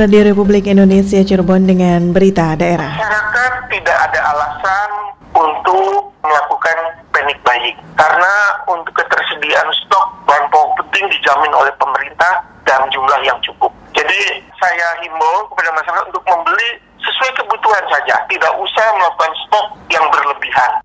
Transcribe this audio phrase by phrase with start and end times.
[0.00, 2.96] Radio Republik Indonesia Cirebon dengan berita daerah.
[2.96, 4.90] Masyarakat tidak ada alasan
[5.36, 12.88] untuk melakukan panic buying karena untuk ketersediaan stok bahan pokok penting dijamin oleh pemerintah dalam
[12.88, 13.68] jumlah yang cukup.
[13.92, 20.08] Jadi saya himbau kepada masyarakat untuk membeli sesuai kebutuhan saja, tidak usah melakukan stok yang
[20.08, 20.80] berlebihan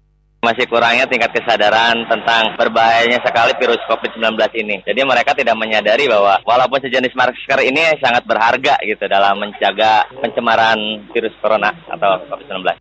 [0.46, 4.78] masih kurangnya tingkat kesadaran tentang berbahayanya sekali virus COVID-19 ini.
[4.86, 10.78] Jadi mereka tidak menyadari bahwa walaupun sejenis masker ini sangat berharga gitu dalam menjaga pencemaran
[11.10, 12.78] virus corona atau COVID-19.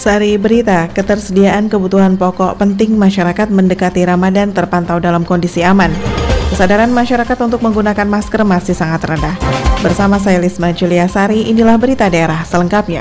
[0.00, 5.92] Sari berita, ketersediaan kebutuhan pokok penting masyarakat mendekati Ramadan terpantau dalam kondisi aman.
[6.60, 9.32] Kesadaran masyarakat untuk menggunakan masker masih sangat rendah.
[9.80, 13.00] Bersama saya Lisma Julia Sari, inilah berita daerah selengkapnya.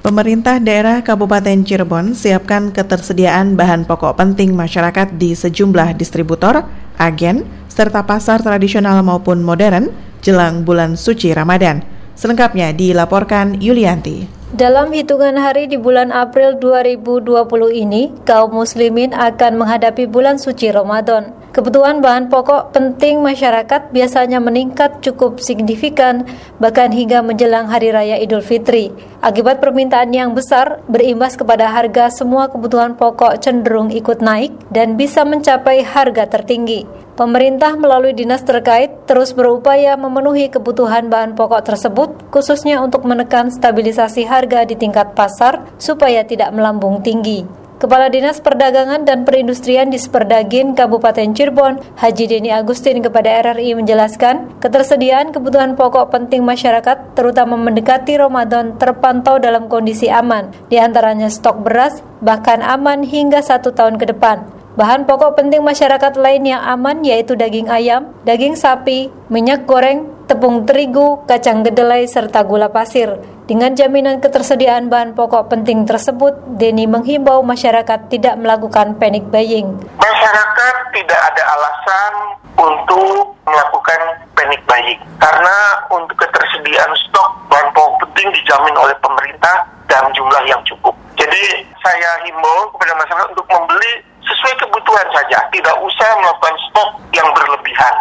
[0.00, 6.64] Pemerintah daerah Kabupaten Cirebon siapkan ketersediaan bahan pokok penting masyarakat di sejumlah distributor,
[6.96, 9.92] agen, serta pasar tradisional maupun modern
[10.24, 11.89] jelang bulan suci Ramadan.
[12.20, 14.39] Selengkapnya dilaporkan Yulianti.
[14.50, 21.30] Dalam hitungan hari di bulan April 2020 ini, kaum muslimin akan menghadapi bulan suci Ramadan.
[21.54, 26.26] Kebutuhan bahan pokok penting masyarakat biasanya meningkat cukup signifikan
[26.58, 28.90] bahkan hingga menjelang hari raya Idul Fitri.
[29.22, 35.22] Akibat permintaan yang besar berimbas kepada harga semua kebutuhan pokok cenderung ikut naik dan bisa
[35.22, 36.86] mencapai harga tertinggi.
[37.20, 44.24] Pemerintah melalui dinas terkait terus berupaya memenuhi kebutuhan bahan pokok tersebut, khususnya untuk menekan stabilisasi
[44.24, 47.60] harga di tingkat pasar supaya tidak melambung tinggi.
[47.80, 54.60] Kepala Dinas Perdagangan dan Perindustrian di Sperdagin Kabupaten Cirebon, Haji Deni Agustin kepada RRI menjelaskan,
[54.60, 61.64] ketersediaan kebutuhan pokok penting masyarakat, terutama mendekati Ramadan, terpantau dalam kondisi aman, di antaranya stok
[61.64, 64.44] beras, bahkan aman hingga satu tahun ke depan.
[64.76, 70.68] Bahan pokok penting masyarakat lain yang aman yaitu daging ayam, daging sapi, minyak goreng, tepung
[70.68, 73.18] terigu, kacang kedelai, serta gula pasir.
[73.50, 79.74] Dengan jaminan ketersediaan bahan pokok penting tersebut, Denny menghimbau masyarakat tidak melakukan panic buying.
[79.98, 82.12] Masyarakat tidak ada alasan
[82.54, 90.14] untuk melakukan panic buying karena untuk ketersediaan stok bahan pokok penting dijamin oleh pemerintah dalam
[90.14, 90.94] jumlah yang cukup.
[91.18, 97.26] Jadi saya himbau kepada masyarakat untuk membeli sesuai kebutuhan saja, tidak usah melakukan stok yang
[97.34, 97.94] berlebihan.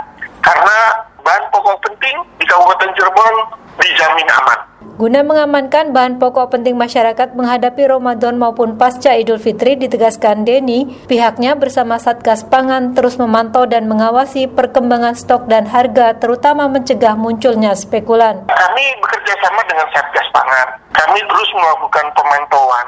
[0.46, 3.34] Karena bahan pokok penting di Kabupaten Cirebon
[3.82, 4.69] dijamin aman.
[5.00, 11.56] Guna mengamankan bahan pokok penting masyarakat menghadapi Ramadan maupun pasca Idul Fitri, ditegaskan Denny, pihaknya
[11.56, 18.44] bersama Satgas Pangan terus memantau dan mengawasi perkembangan stok dan harga, terutama mencegah munculnya spekulan.
[18.52, 20.68] Kami bekerja sama dengan Satgas Pangan.
[20.92, 22.88] Kami terus melakukan pemantauan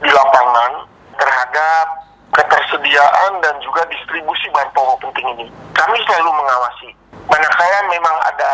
[0.00, 1.84] di lapangan terhadap
[2.40, 5.46] ketersediaan dan juga distribusi bahan pokok penting ini.
[5.76, 6.88] Kami selalu mengawasi.
[7.28, 8.52] Manakala memang ada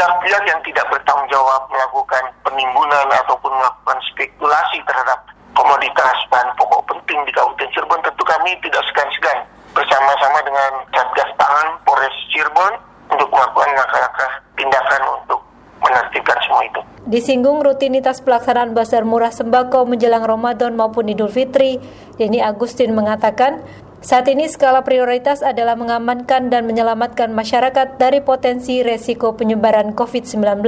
[0.00, 7.20] pihak-pihak yang tidak bertanggung jawab melakukan penimbunan ataupun melakukan spekulasi terhadap komoditas bahan pokok penting
[7.28, 9.44] di Kabupaten Cirebon, tentu kami tidak segan-segan
[9.76, 12.80] bersama-sama dengan Satgas Pangan Polres Cirebon
[13.12, 15.40] untuk melakukan langkah-langkah tindakan untuk
[15.84, 16.80] menertibkan semua itu.
[17.04, 21.76] Disinggung rutinitas pelaksanaan bazar murah sembako menjelang Ramadan maupun Idul Fitri,
[22.16, 23.60] Denny Agustin mengatakan,
[24.00, 30.64] saat ini skala prioritas adalah mengamankan dan menyelamatkan masyarakat dari potensi resiko penyebaran COVID-19,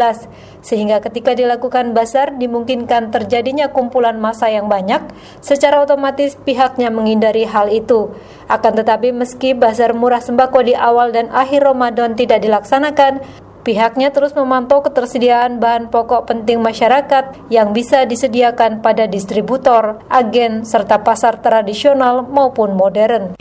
[0.61, 5.01] sehingga ketika dilakukan bazar dimungkinkan terjadinya kumpulan massa yang banyak,
[5.41, 8.13] secara otomatis pihaknya menghindari hal itu.
[8.53, 13.25] Akan tetapi meski bazar murah sembako di awal dan akhir Ramadan tidak dilaksanakan,
[13.63, 20.99] Pihaknya terus memantau ketersediaan bahan pokok penting masyarakat yang bisa disediakan pada distributor, agen, serta
[20.99, 23.39] pasar tradisional maupun modern.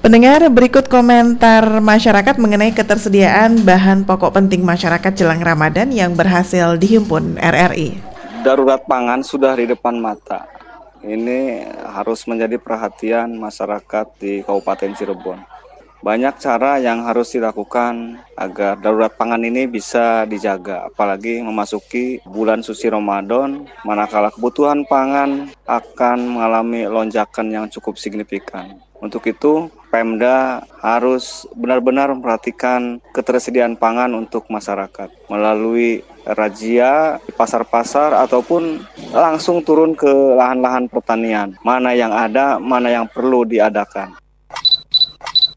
[0.00, 7.36] Pendengar, berikut komentar masyarakat mengenai ketersediaan bahan pokok penting masyarakat jelang Ramadan yang berhasil dihimpun
[7.36, 8.00] RRI.
[8.40, 10.57] Darurat pangan sudah di depan mata
[11.02, 15.57] ini harus menjadi perhatian masyarakat di Kabupaten Cirebon.
[15.98, 22.86] Banyak cara yang harus dilakukan agar darurat pangan ini bisa dijaga, apalagi memasuki bulan suci
[22.86, 28.78] Ramadan, manakala kebutuhan pangan akan mengalami lonjakan yang cukup signifikan.
[29.02, 38.84] Untuk itu, Pemda harus benar-benar memperhatikan ketersediaan pangan untuk masyarakat melalui razia di pasar-pasar ataupun
[39.10, 41.56] langsung turun ke lahan-lahan pertanian.
[41.64, 44.14] Mana yang ada, mana yang perlu diadakan.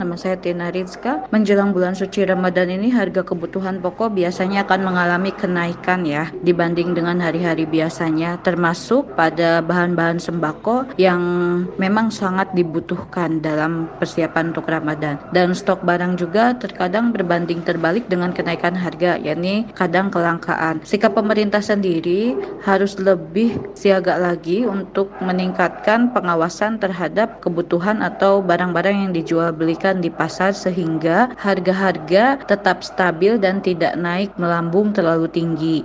[0.02, 1.30] Nama saya Tina Rizka.
[1.30, 7.22] Menjelang bulan suci Ramadan ini harga kebutuhan pokok biasanya akan mengalami kenaikan ya dibanding dengan
[7.22, 11.22] hari-hari biasanya termasuk pada bahan-bahan sembako yang
[11.78, 15.22] memang sangat dibutuhkan dalam persiapan untuk Ramadan.
[15.38, 20.82] Dan stok barang juga terkadang berbanding terbalik dengan kenaikan harga yakni kadang kelangkaan.
[20.82, 22.34] Sikap pemerintah sendiri
[22.66, 30.08] harus lebih siaga lagi untuk meningkatkan pengawasan terhadap kebutuhan atau barang-barang yang dijual belikan di
[30.08, 35.78] pasar sehingga harga-harga tetap stabil dan tidak naik melambung terlalu tinggi.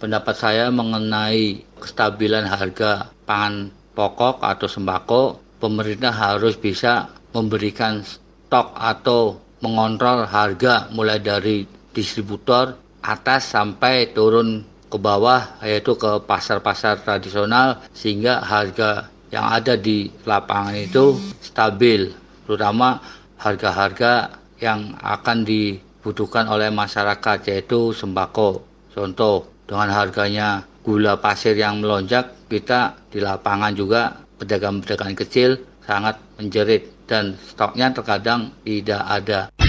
[0.00, 5.22] Pendapat saya mengenai kestabilan harga pangan pokok atau sembako,
[5.60, 12.74] pemerintah harus bisa memberikan stok atau mengontrol harga mulai dari distributor
[13.04, 20.74] atas sampai turun ke bawah yaitu ke pasar-pasar tradisional sehingga harga yang ada di lapangan
[20.74, 22.10] itu stabil
[22.50, 22.98] terutama
[23.38, 28.66] harga-harga yang akan dibutuhkan oleh masyarakat yaitu sembako.
[28.90, 36.90] Contoh, dengan harganya gula pasir yang melonjak, kita di lapangan juga pedagang-pedagang kecil sangat menjerit
[37.06, 39.59] dan stoknya terkadang tidak ada.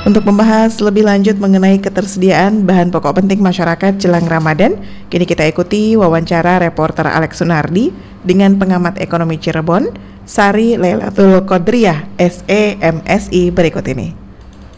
[0.00, 4.80] Untuk membahas lebih lanjut mengenai ketersediaan bahan pokok penting masyarakat jelang Ramadan,
[5.12, 7.92] kini kita ikuti wawancara reporter Alex Sunardi
[8.24, 9.92] dengan pengamat ekonomi Cirebon,
[10.24, 14.19] Sari Lailatul Qadriyah, SEMSI berikut ini.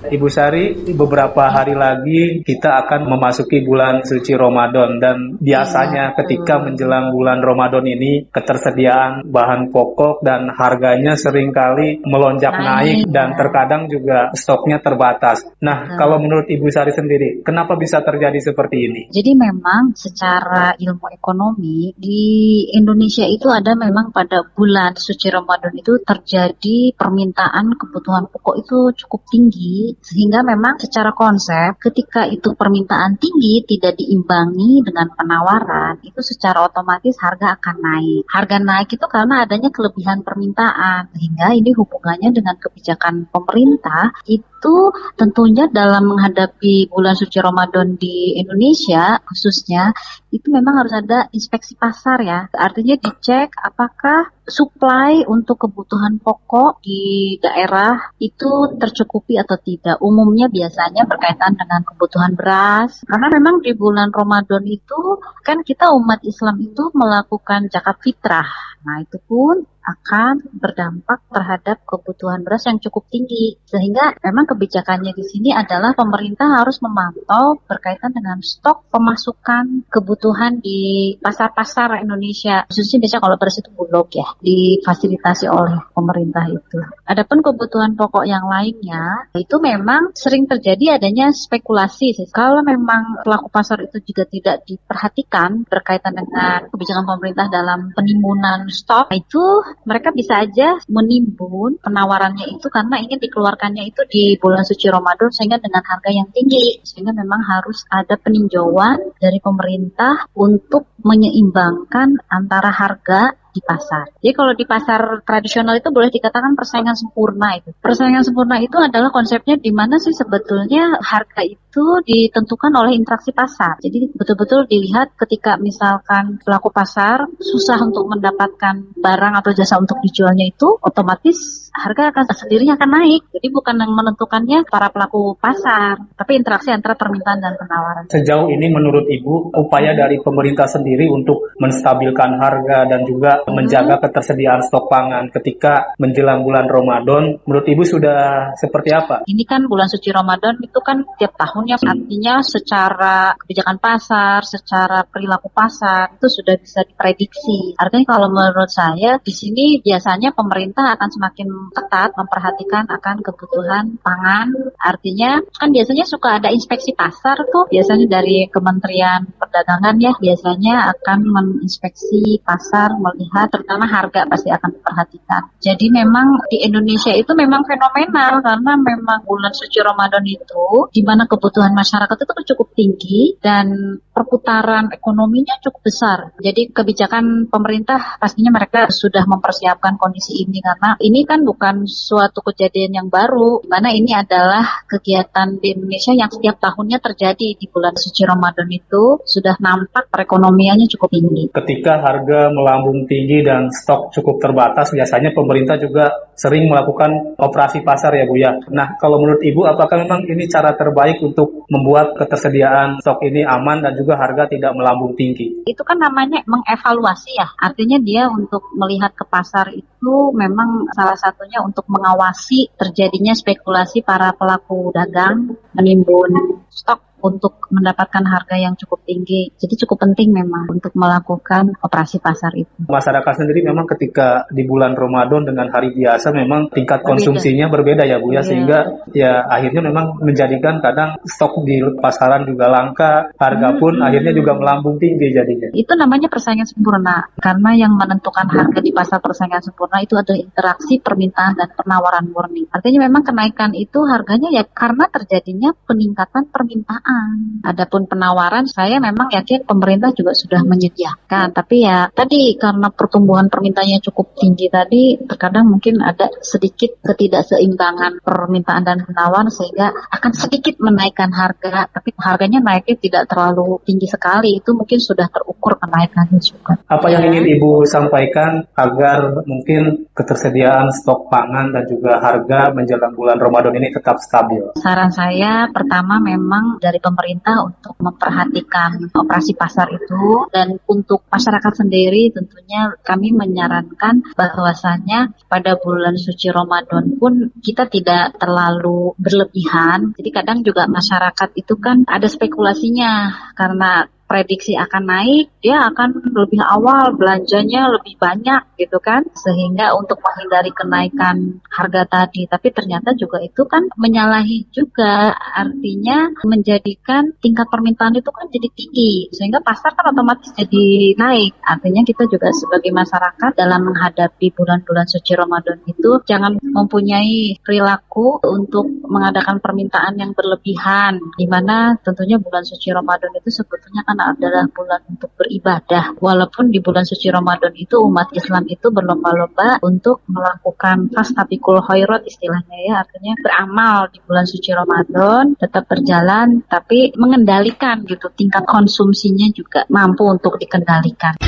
[0.02, 4.98] Ibu Sari, beberapa hari lagi kita akan memasuki bulan suci Ramadan.
[4.98, 12.02] Dan biasanya ya, ketika menjelang bulan Ramadan ini ketersediaan bahan pokok dan harganya sering kali
[12.02, 15.46] melonjak naik, naik dan terkadang juga stoknya terbatas.
[15.62, 19.00] Nah, kalau menurut Ibu Sari sendiri, kenapa bisa terjadi seperti ini?
[19.14, 26.02] Jadi memang secara ilmu ekonomi di Indonesia itu ada memang pada bulan suci Ramadan itu
[26.02, 33.66] terjadi permintaan kebutuhan pokok itu cukup tinggi sehingga memang secara konsep ketika itu permintaan tinggi
[33.68, 38.22] tidak diimbangi dengan penawaran itu secara otomatis harga akan naik.
[38.30, 45.66] Harga naik itu karena adanya kelebihan permintaan sehingga ini hubungannya dengan kebijakan pemerintah itu tentunya
[45.68, 49.90] dalam menghadapi bulan suci Ramadan di Indonesia khususnya
[50.32, 52.48] itu memang harus ada inspeksi pasar ya.
[52.54, 60.02] Artinya dicek apakah supply untuk kebutuhan pokok di daerah itu tercukupi atau tidak.
[60.02, 63.06] Umumnya biasanya berkaitan dengan kebutuhan beras.
[63.06, 68.71] Karena memang di bulan Ramadan itu kan kita umat Islam itu melakukan zakat fitrah.
[68.82, 73.58] Nah itu pun akan berdampak terhadap kebutuhan beras yang cukup tinggi.
[73.66, 81.14] Sehingga memang kebijakannya di sini adalah pemerintah harus memantau berkaitan dengan stok pemasukan kebutuhan di
[81.18, 82.62] pasar-pasar Indonesia.
[82.70, 86.78] Khususnya biasanya kalau beras itu bulog ya, difasilitasi oleh pemerintah itu.
[87.02, 92.14] Adapun kebutuhan pokok yang lainnya, itu memang sering terjadi adanya spekulasi.
[92.30, 99.12] Kalau memang pelaku pasar itu juga tidak diperhatikan berkaitan dengan kebijakan pemerintah dalam penimbunan stok,
[99.12, 99.44] itu
[99.84, 105.60] mereka bisa aja menimbun penawarannya itu karena ingin dikeluarkannya itu di bulan suci Ramadan sehingga
[105.60, 106.80] dengan harga yang tinggi.
[106.82, 114.08] Sehingga memang harus ada peninjauan dari pemerintah untuk menyeimbangkan antara harga di pasar.
[114.18, 117.70] Jadi kalau di pasar tradisional itu boleh dikatakan persaingan sempurna itu.
[117.78, 123.76] Persaingan sempurna itu adalah konsepnya di mana sih sebetulnya harga itu ditentukan oleh interaksi pasar.
[123.80, 130.48] Jadi betul-betul dilihat ketika misalkan pelaku pasar susah untuk mendapatkan barang atau jasa untuk dijualnya
[130.48, 133.22] itu, otomatis harga akan sendirinya akan naik.
[133.32, 138.04] Jadi bukan yang menentukannya para pelaku pasar, tapi interaksi antara permintaan dan penawaran.
[138.12, 143.41] Sejauh ini menurut Ibu, upaya dari pemerintah sendiri untuk menstabilkan harga dan juga.
[143.50, 149.26] Menjaga ketersediaan stok pangan ketika menjelang bulan Ramadan, menurut Ibu sudah seperti apa?
[149.26, 151.88] Ini kan bulan suci Ramadan itu kan tiap tahunnya hmm.
[151.88, 157.74] artinya secara kebijakan pasar, secara perilaku pasar itu sudah bisa diprediksi.
[157.80, 164.48] Artinya kalau menurut saya di sini biasanya pemerintah akan semakin ketat memperhatikan akan kebutuhan pangan.
[164.78, 171.18] Artinya kan biasanya suka ada inspeksi pasar tuh, biasanya dari Kementerian Perdagangan ya, biasanya akan
[171.24, 175.42] menginspeksi pasar, melihat terutama harga pasti akan diperhatikan.
[175.58, 181.24] Jadi memang di Indonesia itu memang fenomenal karena memang bulan suci Ramadan itu di mana
[181.24, 186.18] kebutuhan masyarakat itu cukup tinggi dan perputaran ekonominya cukup besar.
[186.38, 192.92] Jadi kebijakan pemerintah pastinya mereka sudah mempersiapkan kondisi ini karena ini kan bukan suatu kejadian
[193.02, 198.22] yang baru, mana ini adalah kegiatan di Indonesia yang setiap tahunnya terjadi di bulan suci
[198.28, 201.44] Ramadan itu sudah nampak perekonomiannya cukup tinggi.
[201.50, 208.12] Ketika harga melambung tinggi dan stok cukup terbatas, biasanya pemerintah juga sering melakukan operasi pasar
[208.16, 208.52] ya Bu ya.
[208.72, 213.80] Nah kalau menurut Ibu apakah memang ini cara terbaik untuk membuat ketersediaan stok ini aman
[213.84, 215.62] dan harga tidak melambung tinggi?
[215.62, 217.54] Itu kan namanya mengevaluasi ya.
[217.54, 219.91] Artinya dia untuk melihat ke pasar itu
[220.34, 228.58] memang salah satunya untuk mengawasi terjadinya spekulasi para pelaku dagang menimbun stok untuk mendapatkan harga
[228.58, 229.54] yang cukup tinggi.
[229.54, 232.90] Jadi cukup penting memang untuk melakukan operasi pasar itu.
[232.90, 238.18] Masyarakat sendiri memang ketika di bulan Ramadan dengan hari biasa memang tingkat konsumsinya berbeda, ya
[238.18, 238.44] Bu ya, yeah.
[238.44, 238.78] sehingga
[239.14, 243.78] ya akhirnya memang menjadikan kadang stok di pasaran juga langka, harga hmm.
[243.78, 245.70] pun akhirnya juga melambung tinggi jadinya.
[245.72, 251.02] Itu namanya persaingan sempurna karena yang menentukan harga di pasar persaingan sempurna itu adalah interaksi
[251.02, 252.64] permintaan dan penawaran murni.
[252.72, 257.60] Artinya memang kenaikan itu harganya ya karena terjadinya peningkatan permintaan.
[257.66, 261.52] Adapun penawaran saya memang yakin pemerintah juga sudah menyediakan.
[261.52, 268.86] Tapi ya tadi karena pertumbuhan permintaannya cukup tinggi tadi terkadang mungkin ada sedikit ketidakseimbangan permintaan
[268.86, 271.90] dan penawaran sehingga akan sedikit menaikkan harga.
[271.90, 274.62] Tapi harganya naiknya tidak terlalu tinggi sekali.
[274.62, 276.78] Itu mungkin sudah terukur kenaikannya juga.
[276.86, 277.18] Apa ya.
[277.18, 279.81] yang ingin Ibu sampaikan agar mungkin
[280.12, 284.76] ketersediaan stok pangan dan juga harga menjelang bulan Ramadan ini tetap stabil?
[284.78, 292.32] Saran saya pertama memang dari pemerintah untuk memperhatikan operasi pasar itu dan untuk masyarakat sendiri
[292.32, 300.12] tentunya kami menyarankan bahwasanya pada bulan suci Ramadan pun kita tidak terlalu berlebihan.
[300.16, 306.64] Jadi kadang juga masyarakat itu kan ada spekulasinya karena prediksi akan naik, dia akan lebih
[306.64, 309.28] awal belanjanya lebih banyak gitu kan.
[309.36, 317.36] Sehingga untuk menghindari kenaikan harga tadi, tapi ternyata juga itu kan menyalahi juga artinya menjadikan
[317.44, 321.52] tingkat permintaan itu kan jadi tinggi sehingga pasar kan otomatis jadi naik.
[321.60, 328.88] Artinya kita juga sebagai masyarakat dalam menghadapi bulan-bulan suci Ramadan itu jangan mempunyai perilaku untuk
[329.04, 335.02] mengadakan permintaan yang berlebihan di mana tentunya bulan suci Ramadan itu sebetulnya kan adalah bulan
[335.10, 336.14] untuk beribadah.
[336.22, 342.78] Walaupun di bulan suci Ramadan itu umat Islam itu berlomba-lomba untuk melakukan fastabikul khairat istilahnya
[342.86, 349.82] ya, artinya beramal di bulan suci Ramadan, tetap berjalan tapi mengendalikan gitu tingkat konsumsinya juga
[349.90, 351.38] mampu untuk dikendalikan.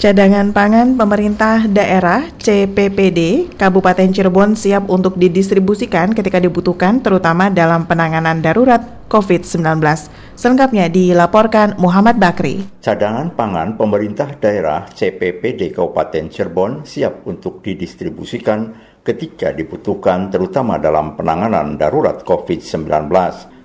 [0.00, 8.40] Cadangan pangan pemerintah daerah CPPD Kabupaten Cirebon siap untuk didistribusikan ketika dibutuhkan terutama dalam penanganan
[8.40, 8.80] darurat
[9.12, 9.60] COVID-19.
[10.40, 12.64] Selengkapnya dilaporkan Muhammad Bakri.
[12.80, 18.72] Cadangan pangan pemerintah daerah CPPD Kabupaten Cirebon siap untuk didistribusikan
[19.04, 22.88] ketika dibutuhkan terutama dalam penanganan darurat COVID-19.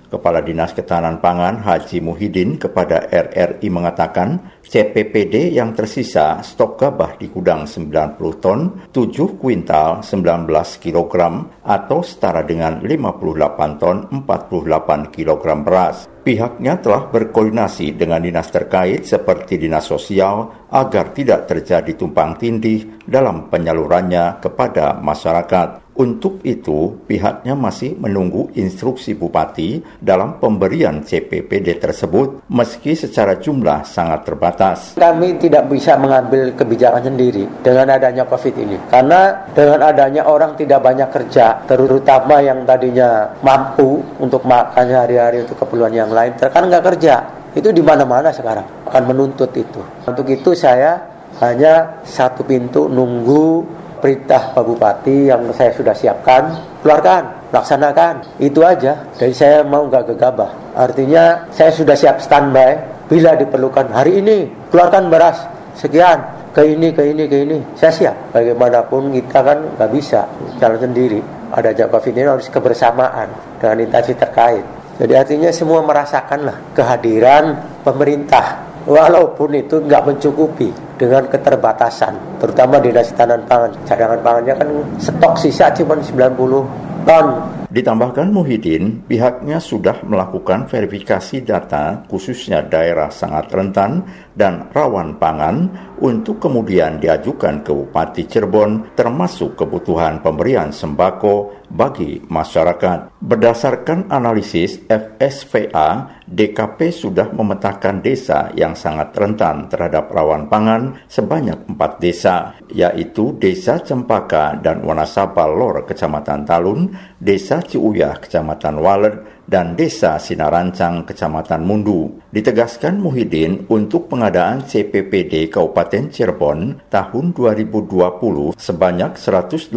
[0.06, 7.30] Kepala Dinas Ketahanan Pangan Haji Muhyiddin kepada RRI mengatakan CPPD yang tersisa stok gabah di
[7.30, 10.46] gudang 90 ton, 7 kuintal 19
[10.82, 11.14] kg
[11.62, 16.10] atau setara dengan 58 ton 48 kg beras.
[16.26, 23.46] Pihaknya telah berkoordinasi dengan dinas terkait seperti dinas sosial agar tidak terjadi tumpang tindih dalam
[23.46, 25.85] penyalurannya kepada masyarakat.
[25.96, 34.28] Untuk itu, pihaknya masih menunggu instruksi bupati dalam pemberian CPPD tersebut meski secara jumlah sangat
[34.28, 34.78] terbatas.
[35.00, 38.76] Kami tidak bisa mengambil kebijakan sendiri dengan adanya COVID ini.
[38.92, 45.56] Karena dengan adanya orang tidak banyak kerja, terutama yang tadinya mampu untuk makan sehari-hari untuk
[45.64, 47.14] keperluan yang lain, terkadang nggak kerja.
[47.56, 49.80] Itu di mana-mana sekarang akan menuntut itu.
[50.04, 51.00] Untuk itu saya
[51.40, 58.38] hanya satu pintu nunggu perintah Pak Bupati yang saya sudah siapkan, keluarkan, laksanakan.
[58.42, 59.08] Itu aja.
[59.16, 60.76] Jadi saya mau nggak gegabah.
[60.76, 62.76] Artinya saya sudah siap standby
[63.06, 63.92] bila diperlukan.
[63.92, 64.36] Hari ini
[64.72, 65.38] keluarkan beras.
[65.76, 66.34] Sekian.
[66.56, 67.58] Ke ini ke ini ke ini.
[67.76, 68.16] Saya siap.
[68.32, 70.24] Bagaimanapun kita kan nggak bisa
[70.56, 71.20] jalan sendiri.
[71.52, 73.28] Ada jangka ini harus kebersamaan
[73.60, 74.64] dengan instansi terkait.
[74.96, 83.42] Jadi artinya semua merasakanlah kehadiran pemerintah walaupun itu nggak mencukupi dengan keterbatasan, terutama di tanan
[83.44, 83.70] pangan.
[83.84, 87.26] Cadangan pangannya kan stok sisa cuma 90 ton.
[87.66, 96.38] Ditambahkan Muhyiddin, pihaknya sudah melakukan verifikasi data khususnya daerah sangat rentan dan rawan pangan untuk
[96.44, 103.16] kemudian diajukan ke Bupati Cirebon termasuk kebutuhan pemberian sembako bagi masyarakat.
[103.18, 111.98] Berdasarkan analisis FSVA, DKP sudah memetakan desa yang sangat rentan terhadap rawan pangan sebanyak empat
[111.98, 120.18] desa, yaitu Desa Cempaka dan Wanasaba Lor, Kecamatan Talun, Desa Ciuyah, Kecamatan Walet, dan Desa
[120.18, 122.18] Sinarancang, Kecamatan Mundu.
[122.34, 129.72] Ditegaskan Muhyiddin untuk pengadaan CPPD Kabupaten Cirebon tahun 2020 sebanyak 182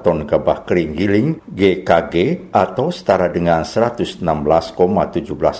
[0.00, 4.24] ton gabah kering giling GKG atau setara dengan 116,17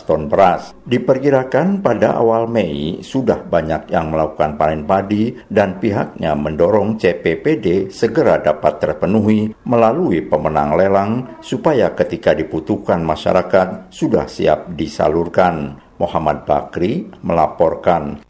[0.09, 0.73] ton beras.
[0.87, 8.41] Diperkirakan pada awal Mei sudah banyak yang melakukan panen padi dan pihaknya mendorong CPPD segera
[8.41, 15.81] dapat terpenuhi melalui pemenang lelang supaya ketika dibutuhkan masyarakat sudah siap disalurkan.
[16.01, 18.25] Muhammad Bakri melaporkan.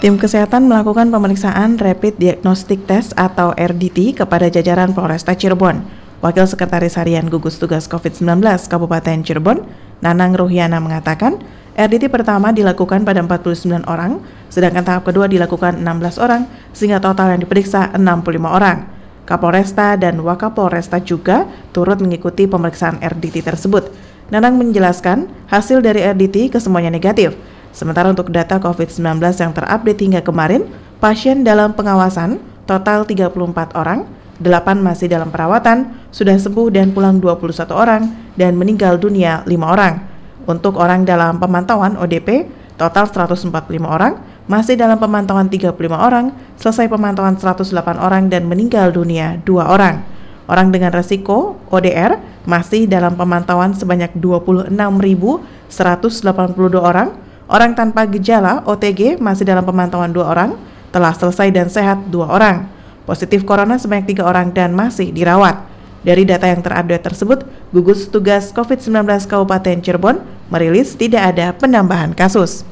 [0.00, 5.84] Tim kesehatan melakukan pemeriksaan Rapid Diagnostic Test atau RDT kepada jajaran Polresta Cirebon.
[6.24, 8.40] Wakil Sekretaris Harian Gugus Tugas COVID-19
[8.72, 9.68] Kabupaten Cirebon,
[10.00, 11.40] Nanang Ruhiana mengatakan,
[11.76, 17.44] RDT pertama dilakukan pada 49 orang, sedangkan tahap kedua dilakukan 16 orang, sehingga total yang
[17.44, 18.95] diperiksa 65 orang.
[19.26, 23.90] Kapolresta dan Wakapolresta juga turut mengikuti pemeriksaan RDT tersebut.
[24.30, 27.34] Nanang menjelaskan hasil dari RDT kesemuanya negatif.
[27.74, 30.64] Sementara untuk data COVID-19 yang terupdate hingga kemarin,
[31.02, 34.06] pasien dalam pengawasan total 34 orang,
[34.38, 38.02] 8 masih dalam perawatan, sudah sembuh dan pulang 21 orang,
[38.38, 40.00] dan meninggal dunia 5 orang.
[40.46, 42.46] Untuk orang dalam pemantauan ODP,
[42.78, 43.52] total 145
[43.82, 44.16] orang,
[44.46, 50.06] masih dalam pemantauan 35 orang, selesai pemantauan 108 orang dan meninggal dunia 2 orang.
[50.46, 57.18] Orang dengan resiko ODR masih dalam pemantauan sebanyak 26.182 orang.
[57.46, 60.54] Orang tanpa gejala OTG masih dalam pemantauan 2 orang,
[60.94, 62.70] telah selesai dan sehat 2 orang.
[63.02, 65.58] Positif corona sebanyak 3 orang dan masih dirawat.
[66.06, 67.42] Dari data yang terupdate tersebut,
[67.74, 70.22] gugus tugas COVID-19 Kabupaten Cirebon
[70.54, 72.62] merilis tidak ada penambahan kasus.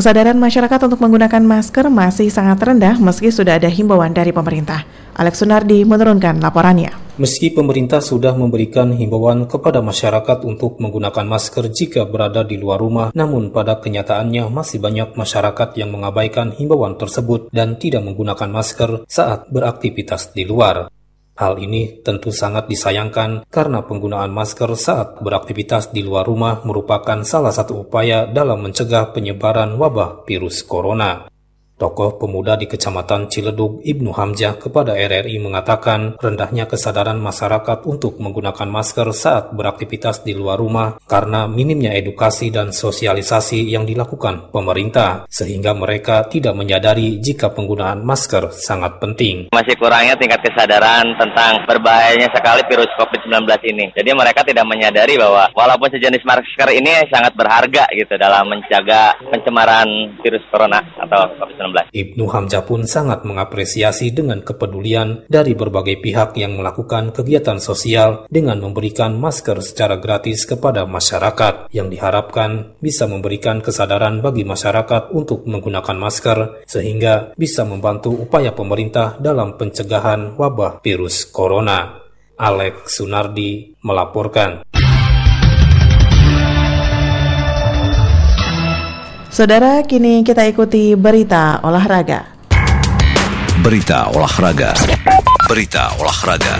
[0.00, 4.88] Kesadaran masyarakat untuk menggunakan masker masih sangat rendah meski sudah ada himbauan dari pemerintah.
[5.12, 7.20] Alex Sunardi menurunkan laporannya.
[7.20, 13.12] Meski pemerintah sudah memberikan himbauan kepada masyarakat untuk menggunakan masker jika berada di luar rumah,
[13.12, 19.52] namun pada kenyataannya masih banyak masyarakat yang mengabaikan himbauan tersebut dan tidak menggunakan masker saat
[19.52, 20.88] beraktivitas di luar.
[21.40, 27.48] Hal ini tentu sangat disayangkan karena penggunaan masker saat beraktivitas di luar rumah merupakan salah
[27.48, 31.29] satu upaya dalam mencegah penyebaran wabah virus corona.
[31.80, 38.68] Tokoh pemuda di Kecamatan Ciledug Ibnu Hamzah kepada RRI mengatakan rendahnya kesadaran masyarakat untuk menggunakan
[38.68, 45.72] masker saat beraktivitas di luar rumah karena minimnya edukasi dan sosialisasi yang dilakukan pemerintah sehingga
[45.72, 49.48] mereka tidak menyadari jika penggunaan masker sangat penting.
[49.48, 53.88] Masih kurangnya tingkat kesadaran tentang berbahayanya sekali virus COVID-19 ini.
[53.96, 59.88] Jadi mereka tidak menyadari bahwa walaupun sejenis masker ini sangat berharga gitu dalam menjaga pencemaran
[60.20, 61.69] virus corona atau COVID-19.
[61.90, 68.58] Ibnu Hamzah pun sangat mengapresiasi dengan kepedulian dari berbagai pihak yang melakukan kegiatan sosial dengan
[68.58, 75.96] memberikan masker secara gratis kepada masyarakat yang diharapkan bisa memberikan kesadaran bagi masyarakat untuk menggunakan
[75.96, 82.00] masker sehingga bisa membantu upaya pemerintah dalam pencegahan wabah virus corona.
[82.40, 84.64] Alex Sunardi melaporkan.
[89.30, 92.26] Saudara, kini kita ikuti berita olahraga.
[93.62, 94.74] Berita olahraga.
[95.46, 96.58] Berita olahraga.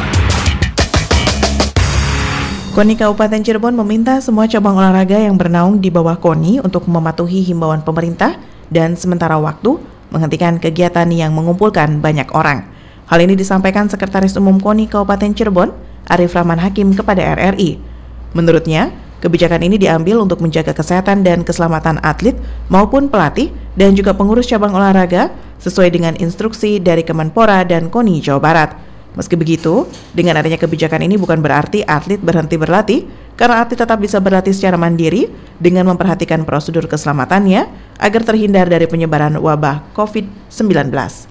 [2.71, 7.83] KONI Kabupaten Cirebon meminta semua cabang olahraga yang bernaung di bawah KONI untuk mematuhi himbauan
[7.83, 8.39] pemerintah
[8.71, 9.75] dan sementara waktu
[10.15, 12.71] menghentikan kegiatan yang mengumpulkan banyak orang.
[13.11, 15.75] Hal ini disampaikan Sekretaris Umum KONI Kabupaten Cirebon,
[16.07, 17.83] Arif Rahman Hakim kepada RRI.
[18.31, 22.33] Menurutnya, Kebijakan ini diambil untuk menjaga kesehatan dan keselamatan atlet
[22.73, 25.29] maupun pelatih dan juga pengurus cabang olahraga
[25.61, 28.71] sesuai dengan instruksi dari Kemenpora dan KONI Jawa Barat.
[29.13, 29.85] Meski begitu,
[30.17, 33.05] dengan adanya kebijakan ini bukan berarti atlet berhenti berlatih,
[33.37, 35.29] karena atlet tetap bisa berlatih secara mandiri
[35.61, 37.69] dengan memperhatikan prosedur keselamatannya
[38.01, 41.30] agar terhindar dari penyebaran wabah COVID-19.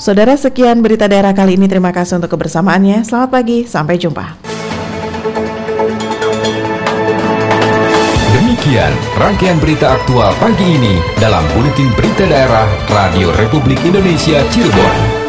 [0.00, 1.68] Saudara sekian berita daerah kali ini.
[1.68, 3.04] Terima kasih untuk kebersamaannya.
[3.04, 4.40] Selamat pagi, sampai jumpa.
[8.32, 15.19] Demikian rangkaian berita aktual pagi ini dalam Buletin Berita Daerah Radio Republik Indonesia Cirebon.